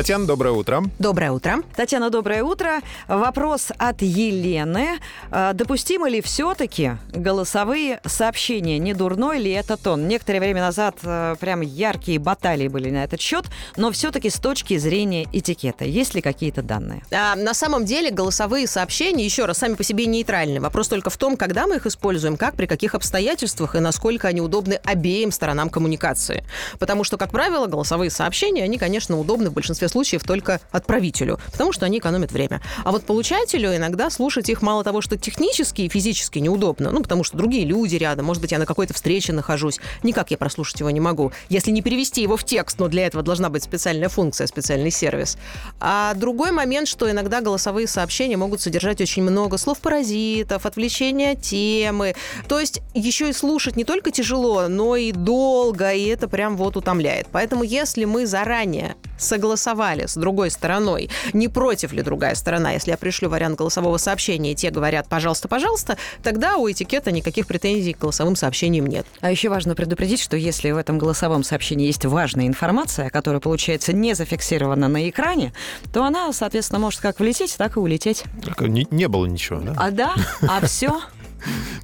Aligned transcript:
Татьяна, 0.00 0.26
доброе 0.26 0.52
утро. 0.52 0.82
Доброе 0.98 1.30
утро. 1.30 1.58
Татьяна, 1.76 2.08
доброе 2.08 2.42
утро. 2.42 2.80
Вопрос 3.06 3.68
от 3.76 4.00
Елены. 4.00 4.98
А, 5.30 5.52
Допустимы 5.52 6.08
ли 6.08 6.22
все-таки 6.22 6.92
голосовые 7.12 8.00
сообщения? 8.06 8.78
Не 8.78 8.94
дурной 8.94 9.38
ли 9.38 9.50
это 9.50 9.76
тон? 9.76 10.08
Некоторое 10.08 10.40
время 10.40 10.62
назад 10.62 10.96
э, 11.02 11.36
прям 11.38 11.60
яркие 11.60 12.18
баталии 12.18 12.68
были 12.68 12.88
на 12.88 13.04
этот 13.04 13.20
счет, 13.20 13.44
но 13.76 13.92
все-таки 13.92 14.30
с 14.30 14.36
точки 14.36 14.78
зрения 14.78 15.28
этикета, 15.34 15.84
есть 15.84 16.14
ли 16.14 16.22
какие-то 16.22 16.62
данные? 16.62 17.02
А, 17.12 17.36
на 17.36 17.52
самом 17.52 17.84
деле 17.84 18.10
голосовые 18.10 18.66
сообщения, 18.68 19.26
еще 19.26 19.44
раз, 19.44 19.58
сами 19.58 19.74
по 19.74 19.84
себе 19.84 20.06
нейтральны. 20.06 20.62
Вопрос 20.62 20.88
только 20.88 21.10
в 21.10 21.18
том, 21.18 21.36
когда 21.36 21.66
мы 21.66 21.76
их 21.76 21.84
используем, 21.84 22.38
как, 22.38 22.54
при 22.54 22.64
каких 22.64 22.94
обстоятельствах 22.94 23.74
и 23.74 23.80
насколько 23.80 24.28
они 24.28 24.40
удобны 24.40 24.80
обеим 24.82 25.30
сторонам 25.30 25.68
коммуникации. 25.68 26.42
Потому 26.78 27.04
что, 27.04 27.18
как 27.18 27.32
правило, 27.32 27.66
голосовые 27.66 28.08
сообщения, 28.08 28.64
они, 28.64 28.78
конечно, 28.78 29.18
удобны 29.18 29.50
в 29.50 29.52
большинстве 29.52 29.89
случаев 29.90 30.24
только 30.24 30.60
отправителю, 30.70 31.38
потому 31.52 31.72
что 31.72 31.86
они 31.86 31.98
экономят 31.98 32.32
время. 32.32 32.60
А 32.84 32.92
вот 32.92 33.04
получателю 33.04 33.76
иногда 33.76 34.10
слушать 34.10 34.48
их 34.48 34.62
мало 34.62 34.84
того, 34.84 35.00
что 35.00 35.16
технически 35.18 35.82
и 35.82 35.88
физически 35.88 36.38
неудобно, 36.38 36.90
ну, 36.90 37.02
потому 37.02 37.24
что 37.24 37.36
другие 37.36 37.64
люди 37.64 37.96
рядом, 37.96 38.26
может 38.26 38.40
быть, 38.40 38.52
я 38.52 38.58
на 38.58 38.66
какой-то 38.66 38.94
встрече 38.94 39.32
нахожусь, 39.32 39.78
никак 40.02 40.30
я 40.30 40.38
прослушать 40.38 40.80
его 40.80 40.90
не 40.90 41.00
могу, 41.00 41.32
если 41.48 41.70
не 41.70 41.82
перевести 41.82 42.22
его 42.22 42.36
в 42.36 42.44
текст, 42.44 42.78
но 42.78 42.88
для 42.88 43.06
этого 43.06 43.22
должна 43.22 43.50
быть 43.50 43.62
специальная 43.62 44.08
функция, 44.08 44.46
специальный 44.46 44.90
сервис. 44.90 45.36
А 45.80 46.14
другой 46.14 46.52
момент, 46.52 46.88
что 46.88 47.10
иногда 47.10 47.40
голосовые 47.40 47.86
сообщения 47.86 48.36
могут 48.36 48.60
содержать 48.60 49.00
очень 49.00 49.22
много 49.22 49.58
слов-паразитов, 49.58 50.66
отвлечения 50.66 51.32
от 51.32 51.42
темы, 51.42 52.14
то 52.48 52.58
есть 52.60 52.80
еще 52.94 53.28
и 53.28 53.32
слушать 53.32 53.76
не 53.76 53.84
только 53.84 54.10
тяжело, 54.10 54.68
но 54.68 54.96
и 54.96 55.12
долго, 55.12 55.92
и 55.92 56.06
это 56.06 56.28
прям 56.28 56.56
вот 56.56 56.76
утомляет. 56.76 57.26
Поэтому 57.32 57.64
если 57.64 58.04
мы 58.04 58.26
заранее 58.26 58.96
согласовали 59.20 60.06
с 60.06 60.14
другой 60.14 60.50
стороной, 60.50 61.10
не 61.32 61.48
против 61.48 61.92
ли 61.92 62.02
другая 62.02 62.34
сторона, 62.34 62.72
если 62.72 62.90
я 62.90 62.96
пришлю 62.96 63.28
вариант 63.28 63.58
голосового 63.58 63.96
сообщения, 63.96 64.52
и 64.52 64.54
те 64.54 64.70
говорят 64.70 65.08
«пожалуйста, 65.08 65.48
пожалуйста», 65.48 65.96
тогда 66.22 66.56
у 66.56 66.70
этикета 66.70 67.12
никаких 67.12 67.46
претензий 67.46 67.92
к 67.92 67.98
голосовым 67.98 68.36
сообщениям 68.36 68.86
нет. 68.86 69.06
А 69.20 69.30
еще 69.30 69.48
важно 69.48 69.74
предупредить, 69.74 70.20
что 70.20 70.36
если 70.36 70.70
в 70.70 70.76
этом 70.76 70.98
голосовом 70.98 71.44
сообщении 71.44 71.86
есть 71.86 72.04
важная 72.04 72.46
информация, 72.46 73.10
которая, 73.10 73.40
получается, 73.40 73.92
не 73.92 74.14
зафиксирована 74.14 74.88
на 74.88 75.08
экране, 75.08 75.52
то 75.92 76.04
она, 76.04 76.32
соответственно, 76.32 76.80
может 76.80 77.00
как 77.00 77.20
влететь, 77.20 77.56
так 77.56 77.76
и 77.76 77.80
улететь. 77.80 78.24
Так, 78.44 78.60
Не, 78.62 78.86
не 78.90 79.08
было 79.08 79.26
ничего, 79.26 79.60
да? 79.60 79.74
А 79.76 79.90
да, 79.90 80.14
а 80.48 80.64
все 80.66 81.00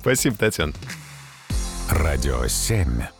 Спасибо, 0.01 0.37
Татьяна. 0.37 0.73
Радио 1.91 2.47
7. 2.47 3.16